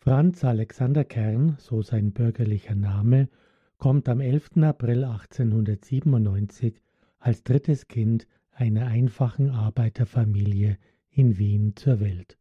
Franz 0.00 0.44
Alexander 0.44 1.04
Kern, 1.04 1.56
so 1.58 1.82
sein 1.82 2.12
bürgerlicher 2.12 2.76
Name, 2.76 3.28
kommt 3.78 4.08
am 4.08 4.20
11. 4.20 4.58
April 4.62 5.04
1897 5.04 6.80
als 7.18 7.42
drittes 7.42 7.88
Kind 7.88 8.26
einer 8.52 8.86
einfachen 8.86 9.50
Arbeiterfamilie 9.50 10.78
in 11.10 11.36
Wien 11.36 11.74
zur 11.74 12.00
Welt. 12.00 12.38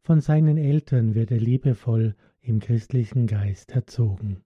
Von 0.00 0.20
seinen 0.20 0.56
Eltern 0.56 1.14
wird 1.14 1.30
er 1.30 1.40
liebevoll 1.40 2.14
im 2.40 2.60
christlichen 2.60 3.26
Geist 3.26 3.72
erzogen. 3.72 4.42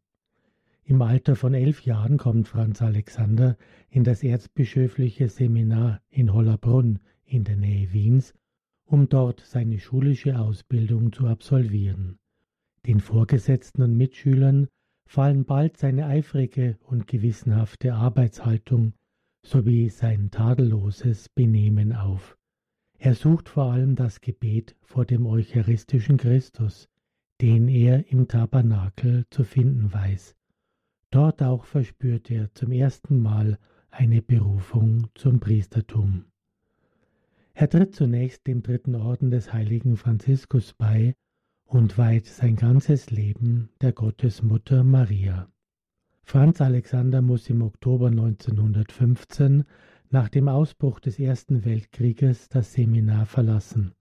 Im 0.85 1.03
Alter 1.03 1.37
von 1.37 1.53
elf 1.53 1.83
Jahren 1.83 2.17
kommt 2.17 2.49
Franz 2.49 2.81
Alexander 2.81 3.57
in 3.91 4.05
das 4.05 4.25
erzbischöfliche 4.25 5.29
Seminar 5.29 6.01
in 6.09 6.33
Hollabrunn 6.33 6.99
in 7.25 7.45
der 7.45 7.57
Nähe 7.57 7.93
Wiens, 7.93 8.33
um 8.85 9.09
dort 9.09 9.41
seine 9.41 9.79
schulische 9.79 10.39
Ausbildung 10.39 11.13
zu 11.13 11.27
absolvieren. 11.27 12.19
Den 12.87 13.01
Vorgesetzten 13.01 13.83
und 13.83 13.97
Mitschülern 13.97 14.69
fallen 15.07 15.45
bald 15.45 15.77
seine 15.77 16.07
eifrige 16.07 16.79
und 16.85 17.07
gewissenhafte 17.07 17.95
Arbeitshaltung 17.95 18.93
sowie 19.43 19.89
sein 19.89 20.31
tadelloses 20.31 21.29
Benehmen 21.31 21.93
auf. 21.93 22.37
Er 22.99 23.15
sucht 23.15 23.49
vor 23.49 23.73
allem 23.73 23.95
das 23.95 24.21
Gebet 24.21 24.77
vor 24.83 25.05
dem 25.05 25.27
eucharistischen 25.27 26.17
Christus, 26.17 26.89
den 27.41 27.69
er 27.69 28.11
im 28.11 28.27
Tabernakel 28.27 29.25
zu 29.31 29.45
finden 29.45 29.93
weiß. 29.93 30.35
Dort 31.11 31.43
auch 31.43 31.65
verspürt 31.65 32.31
er 32.31 32.53
zum 32.55 32.73
ersten 32.73 33.21
Mal 33.21 33.59
eine 33.91 34.21
Berufung 34.21 35.07
zum 35.15 35.41
Priestertum. 35.41 36.27
Er 37.55 37.71
tritt 37.71 37.95
zunächst 37.95 38.47
dem 38.47 38.63
dritten 38.63 38.95
Orden 38.95 39.31
des 39.31 39.53
heiligen 39.53 39.97
Franziskus 39.97 40.75
bei 40.75 41.15
und 41.69 41.99
weiht 41.99 42.25
sein 42.25 42.57
ganzes 42.57 43.11
Leben 43.11 43.69
der 43.83 43.93
Gottesmutter 43.93 44.85
Maria. 44.85 45.49
Franz 46.23 46.63
Alexander 46.63 47.21
muss 47.21 47.51
im 47.51 47.61
Oktober 47.61 48.09
1915 48.09 49.65
nach 50.09 50.31
dem 50.31 50.49
Ausbruch 50.49 50.99
des 50.99 51.19
Ersten 51.19 51.67
Weltkrieges 51.67 52.49
das 52.49 52.73
Seminar 52.73 53.27
verlassen. 53.27 53.93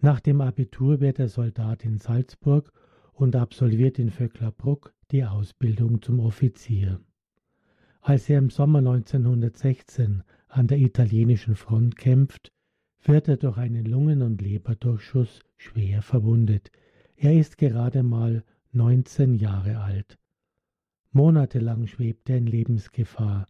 Nach 0.00 0.18
dem 0.18 0.40
Abitur 0.40 1.00
wird 1.00 1.20
er 1.20 1.28
Soldat 1.28 1.84
in 1.84 1.98
Salzburg 1.98 2.72
und 3.12 3.36
absolviert 3.36 4.00
in 4.00 4.10
Vöcklerbruck 4.10 4.92
die 5.12 5.24
Ausbildung 5.24 6.02
zum 6.02 6.18
Offizier. 6.18 7.00
Als 8.00 8.28
er 8.28 8.38
im 8.38 8.50
Sommer 8.50 8.80
1916 8.80 10.24
an 10.48 10.66
der 10.66 10.78
italienischen 10.78 11.54
Front 11.54 11.96
kämpft, 11.96 12.52
wird 13.08 13.28
er 13.28 13.36
durch 13.36 13.58
einen 13.58 13.84
Lungen- 13.84 14.22
und 14.22 14.40
Leberdurchschuss 14.40 15.40
schwer 15.56 16.02
verwundet. 16.02 16.70
Er 17.16 17.34
ist 17.34 17.58
gerade 17.58 18.02
mal 18.02 18.44
19 18.72 19.34
Jahre 19.34 19.78
alt. 19.78 20.18
Monatelang 21.12 21.86
schwebt 21.86 22.28
er 22.28 22.38
in 22.38 22.46
Lebensgefahr. 22.46 23.46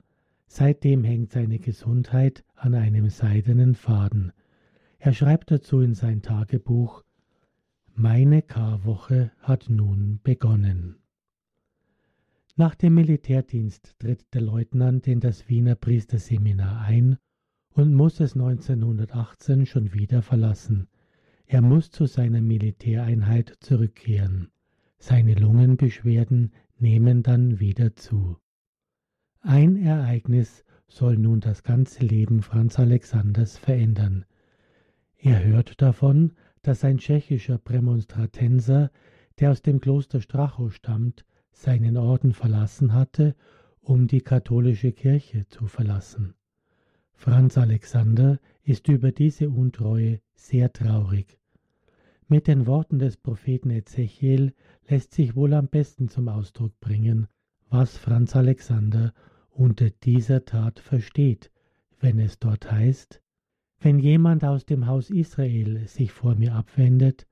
Seitdem 0.46 1.02
hängt 1.02 1.32
seine 1.32 1.58
Gesundheit 1.58 2.44
an 2.54 2.74
einem 2.74 3.08
seidenen 3.08 3.74
Faden. 3.74 4.32
Er 4.98 5.14
schreibt 5.14 5.50
dazu 5.50 5.80
in 5.80 5.94
sein 5.94 6.20
Tagebuch 6.20 7.02
Meine 7.94 8.42
Karwoche 8.42 9.32
hat 9.38 9.70
nun 9.70 10.20
begonnen. 10.22 10.96
Nach 12.56 12.74
dem 12.74 12.94
Militärdienst 12.94 13.98
tritt 13.98 14.32
der 14.34 14.42
Leutnant 14.42 15.08
in 15.08 15.20
das 15.20 15.48
Wiener 15.48 15.74
Priesterseminar 15.74 16.82
ein 16.82 17.18
und 17.74 17.92
muss 17.92 18.20
es 18.20 18.34
1918 18.34 19.66
schon 19.66 19.92
wieder 19.92 20.22
verlassen. 20.22 20.88
Er 21.46 21.60
muss 21.60 21.90
zu 21.90 22.06
seiner 22.06 22.40
Militäreinheit 22.40 23.56
zurückkehren. 23.60 24.50
Seine 24.96 25.34
Lungenbeschwerden 25.34 26.52
nehmen 26.78 27.22
dann 27.22 27.60
wieder 27.60 27.94
zu. 27.94 28.38
Ein 29.40 29.76
Ereignis 29.76 30.64
soll 30.86 31.18
nun 31.18 31.40
das 31.40 31.62
ganze 31.64 32.04
Leben 32.04 32.42
Franz 32.42 32.78
Alexanders 32.78 33.58
verändern. 33.58 34.24
Er 35.16 35.44
hört 35.44 35.82
davon, 35.82 36.32
dass 36.62 36.84
ein 36.84 36.98
tschechischer 36.98 37.58
Prämonstratenser, 37.58 38.90
der 39.40 39.50
aus 39.50 39.62
dem 39.62 39.80
Kloster 39.80 40.20
Strachow 40.20 40.72
stammt, 40.72 41.24
seinen 41.50 41.96
Orden 41.96 42.32
verlassen 42.32 42.92
hatte, 42.94 43.34
um 43.80 44.06
die 44.06 44.20
katholische 44.20 44.92
Kirche 44.92 45.46
zu 45.48 45.66
verlassen. 45.66 46.34
Franz 47.14 47.56
Alexander 47.56 48.38
ist 48.62 48.88
über 48.88 49.12
diese 49.12 49.48
Untreue 49.48 50.20
sehr 50.34 50.72
traurig. 50.72 51.38
Mit 52.28 52.46
den 52.46 52.66
Worten 52.66 52.98
des 52.98 53.16
Propheten 53.16 53.70
Ezechiel 53.70 54.54
lässt 54.88 55.14
sich 55.14 55.36
wohl 55.36 55.54
am 55.54 55.68
besten 55.68 56.08
zum 56.08 56.28
Ausdruck 56.28 56.78
bringen, 56.80 57.26
was 57.68 57.96
Franz 57.96 58.36
Alexander 58.36 59.12
unter 59.50 59.90
dieser 59.90 60.44
Tat 60.44 60.80
versteht, 60.80 61.50
wenn 62.00 62.18
es 62.18 62.38
dort 62.38 62.70
heißt, 62.70 63.22
wenn 63.80 63.98
jemand 63.98 64.44
aus 64.44 64.64
dem 64.64 64.86
Haus 64.86 65.10
Israel 65.10 65.86
sich 65.86 66.12
vor 66.12 66.34
mir 66.34 66.54
abwendet, 66.54 67.26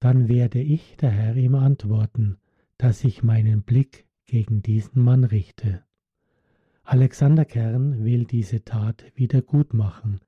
dann 0.00 0.28
werde 0.28 0.60
ich, 0.60 0.96
der 0.98 1.10
Herr, 1.10 1.36
ihm 1.36 1.54
antworten, 1.54 2.36
dass 2.76 3.04
ich 3.04 3.22
meinen 3.22 3.62
Blick 3.62 4.06
gegen 4.26 4.62
diesen 4.62 5.02
Mann 5.02 5.24
richte. 5.24 5.82
Alexander 6.86 7.46
Kern 7.46 8.04
will 8.04 8.26
diese 8.26 8.62
Tat 8.62 9.06
wieder 9.14 9.40
gut 9.40 9.72
machen. 9.72 10.20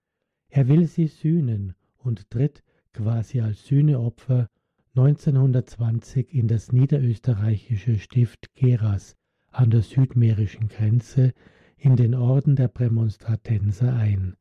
Er 0.49 0.69
will 0.69 0.87
sie 0.87 1.07
sühnen 1.07 1.75
und 1.99 2.31
tritt 2.31 2.65
quasi 2.95 3.43
als 3.43 3.67
Sühneopfer 3.67 4.49
1920 4.95 6.33
in 6.33 6.49
das 6.49 6.73
niederösterreichische 6.73 7.99
Stift 7.99 8.55
Geras 8.55 9.17
an 9.51 9.71
der 9.71 9.83
südmährischen 9.83 10.69
Grenze 10.69 11.35
in 11.77 11.95
den 11.95 12.15
Orden 12.15 12.57
der 12.57 12.69
Prämonstratenser 12.69 13.95
ein. 13.95 14.35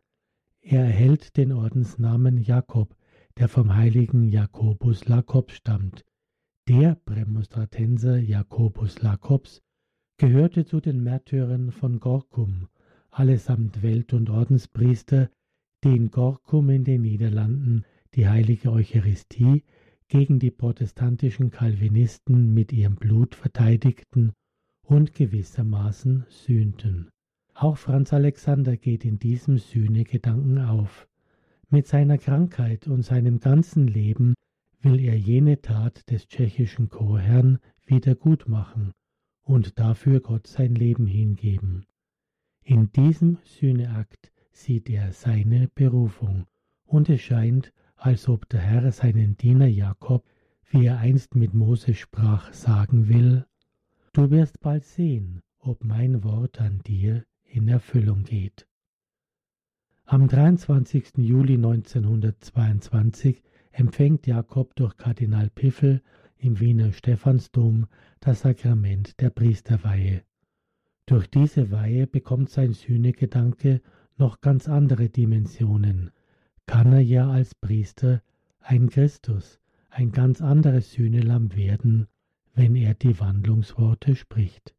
Er 0.62 0.86
erhält 0.86 1.36
den 1.36 1.52
Ordensnamen 1.52 2.38
Jakob, 2.38 2.96
der 3.38 3.50
vom 3.50 3.76
heiligen 3.76 4.30
Jakobus 4.30 5.06
Lakobs 5.06 5.56
stammt. 5.56 6.06
Der 6.70 6.96
Prämonstratenser 6.96 8.18
Jakobus 8.18 9.02
Lakobs 9.02 9.62
gehörte 10.18 10.66
zu 10.66 10.80
den 10.80 11.04
Märtyrern 11.04 11.72
von 11.72 12.00
Gorkum, 12.00 12.68
allesamt 13.12 13.84
Welt- 13.84 14.14
und 14.14 14.30
Ordenspriester, 14.30 15.30
die 15.84 15.96
in 15.96 16.10
Gorkum 16.10 16.70
in 16.70 16.86
den 16.86 17.02
Niederlanden 17.02 17.84
die 18.14 18.28
heilige 18.30 18.72
Eucharistie 18.72 19.64
gegen 20.08 20.40
die 20.40 20.52
protestantischen 20.52 21.52
Calvinisten 21.52 22.54
mit 22.54 22.72
ihrem 22.72 22.96
Blut 22.96 23.36
verteidigten 23.36 24.32
und 24.84 25.14
gewissermaßen 25.14 26.26
sühnten. 26.30 27.10
Auch 27.54 27.78
Franz 27.78 28.14
Alexander 28.14 28.78
geht 28.78 29.04
in 29.04 29.20
diesem 29.20 29.58
Sühnegedanken 29.58 30.60
auf. 30.60 31.08
Mit 31.70 31.88
seiner 31.88 32.18
Krankheit 32.18 32.88
und 32.88 33.02
seinem 33.02 33.40
ganzen 33.40 33.88
Leben 33.88 34.36
will 34.82 35.00
er 35.00 35.18
jene 35.18 35.62
Tat 35.62 36.10
des 36.10 36.28
tschechischen 36.28 36.90
Chorherrn 36.90 37.60
wieder 37.86 38.16
gut 38.16 38.48
machen 38.48 38.94
und 39.46 39.80
dafür 39.80 40.20
Gott 40.20 40.48
sein 40.48 40.76
Leben 40.76 41.06
hingeben. 41.06 41.86
In 42.64 42.92
diesem 42.92 43.38
Sühneakt 43.46 44.32
sieht 44.52 44.90
er 44.90 45.14
seine 45.14 45.70
Berufung, 45.74 46.46
und 46.86 47.10
es 47.10 47.22
scheint, 47.22 47.72
als 47.96 48.28
ob 48.28 48.50
der 48.50 48.60
Herr 48.60 48.92
seinen 48.92 49.38
Diener 49.38 49.68
Jakob, 49.68 50.26
wie 50.70 50.88
er 50.88 50.98
einst 50.98 51.36
mit 51.36 51.54
Mose 51.54 51.94
sprach, 51.94 52.52
sagen 52.54 53.08
will, 53.08 53.46
Du 54.14 54.32
wirst 54.32 54.62
bald 54.62 54.86
sehen, 54.86 55.42
ob 55.60 55.84
mein 55.84 56.24
Wort 56.24 56.60
an 56.60 56.80
dir 56.86 57.26
in 57.44 57.68
Erfüllung 57.68 58.24
geht. 58.24 58.68
Am 60.06 60.28
23. 60.28 61.18
Juli 61.18 61.56
1922 61.56 63.44
empfängt 63.72 64.26
Jakob 64.26 64.76
durch 64.76 64.96
Kardinal 64.98 65.50
Piffel 65.50 66.02
im 66.46 66.60
Wiener 66.60 66.92
Stephansdom 66.92 67.88
das 68.20 68.42
Sakrament 68.42 69.20
der 69.20 69.32
Priesterweihe. 69.32 70.22
Durch 71.08 71.28
diese 71.28 71.72
Weihe 71.72 72.06
bekommt 72.06 72.50
sein 72.52 72.74
Sühnegedanke 72.74 73.82
noch 74.18 74.42
ganz 74.42 74.68
andere 74.68 75.10
Dimensionen. 75.10 76.12
Kann 76.68 76.94
er 76.94 77.02
ja 77.02 77.30
als 77.30 77.56
Priester 77.56 78.22
ein 78.60 78.90
Christus, 78.90 79.60
ein 79.90 80.12
ganz 80.12 80.40
anderes 80.40 80.92
Sühnelamm 80.92 81.56
werden, 81.56 82.08
wenn 82.54 82.76
er 82.76 82.94
die 82.94 83.20
Wandlungsworte 83.20 84.16
spricht. 84.16 84.76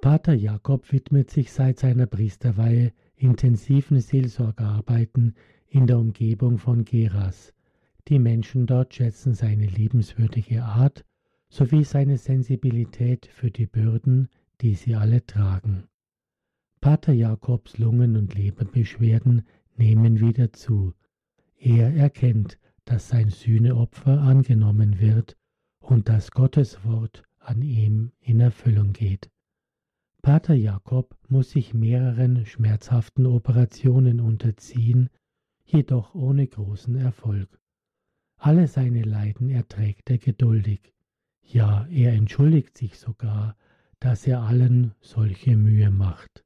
Pater 0.00 0.34
Jakob 0.34 0.92
widmet 0.92 1.30
sich 1.30 1.52
seit 1.52 1.80
seiner 1.80 2.06
Priesterweihe 2.06 2.92
intensiven 3.16 4.00
Seelsorgearbeiten 4.00 5.34
in 5.66 5.86
der 5.86 5.98
Umgebung 5.98 6.58
von 6.58 6.84
Geras. 6.84 7.52
Die 8.08 8.18
Menschen 8.20 8.66
dort 8.66 8.94
schätzen 8.94 9.34
seine 9.34 9.66
liebenswürdige 9.66 10.64
Art 10.64 11.04
sowie 11.48 11.84
seine 11.84 12.18
Sensibilität 12.18 13.26
für 13.26 13.50
die 13.50 13.66
Bürden, 13.66 14.28
die 14.60 14.74
sie 14.74 14.94
alle 14.94 15.26
tragen. 15.26 15.88
Pater 16.80 17.12
Jakobs 17.12 17.78
Lungen- 17.78 18.16
und 18.16 18.34
Leberbeschwerden 18.34 19.42
nehmen 19.76 20.20
wieder 20.20 20.52
zu. 20.52 20.94
Er 21.58 21.94
erkennt, 21.94 22.58
dass 22.84 23.08
sein 23.08 23.30
Sühneopfer 23.30 24.20
angenommen 24.20 25.00
wird 25.00 25.36
und 25.80 26.08
dass 26.08 26.30
Gottes 26.30 26.84
Wort 26.84 27.24
an 27.38 27.62
ihm 27.62 28.12
in 28.20 28.40
Erfüllung 28.40 28.92
geht. 28.92 29.30
Pater 30.22 30.54
Jakob 30.54 31.16
muss 31.28 31.50
sich 31.50 31.74
mehreren 31.74 32.46
schmerzhaften 32.46 33.26
Operationen 33.26 34.20
unterziehen, 34.20 35.08
jedoch 35.64 36.14
ohne 36.14 36.46
großen 36.46 36.96
Erfolg. 36.96 37.60
Alle 38.36 38.68
seine 38.68 39.02
Leiden 39.02 39.50
erträgt 39.50 40.10
er 40.10 40.18
geduldig. 40.18 40.92
Ja, 41.42 41.86
er 41.86 42.12
entschuldigt 42.12 42.76
sich 42.76 42.98
sogar, 42.98 43.56
dass 44.00 44.26
er 44.26 44.42
allen 44.42 44.94
solche 45.00 45.56
Mühe 45.56 45.90
macht. 45.90 46.44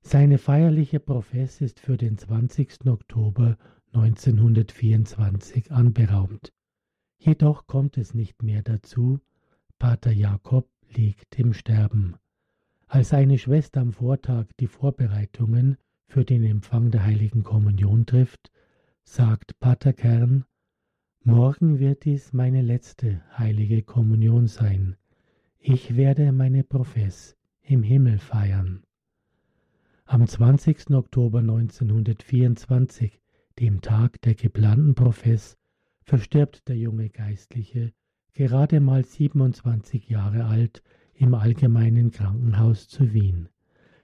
Seine 0.00 0.38
feierliche 0.38 1.00
Profess 1.00 1.60
ist 1.60 1.80
für 1.80 1.96
den 1.96 2.18
20. 2.18 2.86
Oktober 2.86 3.56
1924 3.92 5.72
anberaumt. 5.72 6.52
Jedoch 7.16 7.66
kommt 7.66 7.96
es 7.96 8.12
nicht 8.12 8.42
mehr 8.42 8.62
dazu, 8.62 9.20
Pater 9.78 10.12
Jakob 10.12 10.68
liegt 10.94 11.38
im 11.38 11.54
Sterben. 11.54 12.16
Als 12.86 13.08
seine 13.08 13.38
Schwester 13.38 13.80
am 13.80 13.92
Vortag 13.92 14.46
die 14.60 14.66
Vorbereitungen 14.66 15.78
für 16.06 16.24
den 16.24 16.44
Empfang 16.44 16.90
der 16.90 17.04
heiligen 17.04 17.42
Kommunion 17.42 18.04
trifft, 18.04 18.52
sagt 19.04 19.58
Pater 19.58 19.92
Kern, 19.92 20.44
Morgen 21.26 21.78
wird 21.78 22.04
dies 22.04 22.34
meine 22.34 22.60
letzte 22.60 23.22
heilige 23.38 23.82
Kommunion 23.82 24.46
sein. 24.46 24.96
Ich 25.58 25.96
werde 25.96 26.32
meine 26.32 26.64
Profess 26.64 27.34
im 27.62 27.82
Himmel 27.82 28.18
feiern. 28.18 28.82
Am 30.04 30.26
20. 30.26 30.90
Oktober 30.90 31.38
1924, 31.38 33.22
dem 33.58 33.80
Tag 33.80 34.20
der 34.20 34.34
geplanten 34.34 34.94
Profess, 34.94 35.56
verstirbt 36.02 36.68
der 36.68 36.76
junge 36.76 37.08
Geistliche, 37.08 37.94
gerade 38.34 38.80
mal 38.80 39.02
27 39.02 40.10
Jahre 40.10 40.44
alt, 40.44 40.82
im 41.14 41.32
Allgemeinen 41.32 42.10
Krankenhaus 42.10 42.86
zu 42.86 43.14
Wien. 43.14 43.48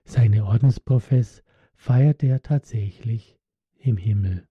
Seine 0.05 0.47
Ordensprofess 0.47 1.43
feiert 1.75 2.23
er 2.23 2.43
tatsächlich 2.43 3.39
im 3.79 3.99
Himmel. 3.99 4.47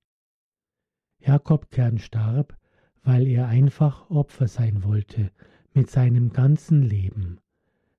Jakob 1.19 1.69
Kern 1.69 1.97
starb, 1.97 2.57
weil 3.03 3.27
er 3.27 3.47
einfach 3.47 4.09
Opfer 4.09 4.47
sein 4.47 4.83
wollte 4.83 5.31
mit 5.73 5.89
seinem 5.89 6.31
ganzen 6.31 6.81
Leben. 6.81 7.39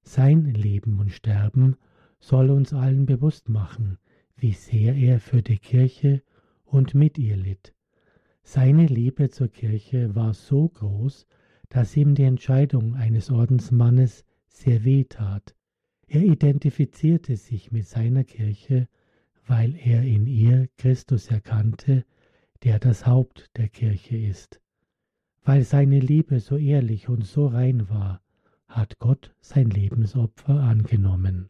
Sein 0.03 0.45
Leben 0.45 0.99
und 0.99 1.13
Sterben 1.13 1.77
soll 2.19 2.51
uns 2.51 2.73
allen 2.73 3.07
bewusst 3.07 3.49
machen, 3.49 3.99
wie 4.37 4.53
sehr 4.53 4.95
er 4.95 5.21
für 5.21 5.43
die 5.43 5.59
Kirche 5.59 6.23
und 6.65 6.95
mit 6.95 7.19
ihr 7.19 7.37
litt. 7.37 7.75
Seine 8.43 8.87
Liebe 8.87 9.29
zur 9.31 9.49
Kirche 9.49 10.15
war 10.15 10.35
so 10.35 10.69
groß, 10.69 11.27
dass 11.69 11.97
ihm 11.97 12.15
die 12.15 12.25
Entscheidung 12.25 12.95
eines 12.95 13.31
Ordensmannes 13.31 14.25
sehr 14.49 14.85
weh 14.85 15.05
tat. 15.05 15.55
Er 16.07 16.23
identifizierte 16.23 17.37
sich 17.37 17.71
mit 17.71 17.87
seiner 17.87 18.25
Kirche, 18.25 18.89
weil 19.47 19.77
er 19.77 20.03
in 20.03 20.27
ihr 20.27 20.69
Christus 20.77 21.29
erkannte, 21.29 22.05
der 22.65 22.79
das 22.79 23.07
Haupt 23.07 23.51
der 23.57 23.69
Kirche 23.69 24.17
ist. 24.17 24.61
Weil 25.43 25.65
seine 25.65 26.01
Liebe 26.01 26.41
so 26.41 26.57
ehrlich 26.57 27.09
und 27.09 27.27
so 27.27 27.47
rein 27.47 27.89
war, 27.89 28.21
hat 28.69 28.99
Gott 28.99 29.35
sein 29.41 29.71
Lebensopfer 29.71 30.61
angenommen. 30.61 31.49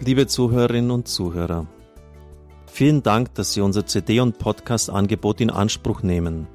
Liebe 0.00 0.26
Zuhörerinnen 0.26 0.90
und 0.90 1.08
Zuhörer, 1.08 1.66
vielen 2.66 3.02
Dank, 3.02 3.34
dass 3.34 3.54
Sie 3.54 3.62
unser 3.62 3.86
CD- 3.86 4.20
und 4.20 4.38
Podcast-Angebot 4.38 5.40
in 5.40 5.50
Anspruch 5.50 6.02
nehmen. 6.02 6.46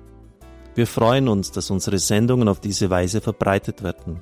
Wir 0.76 0.86
freuen 0.86 1.28
uns, 1.28 1.52
dass 1.52 1.72
unsere 1.72 1.98
Sendungen 1.98 2.48
auf 2.48 2.60
diese 2.60 2.90
Weise 2.90 3.22
verbreitet 3.22 3.82
werden. 3.84 4.22